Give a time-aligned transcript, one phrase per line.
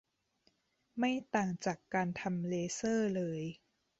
[0.99, 3.41] ไม่ต่างจากการทำเลเซอร์เลย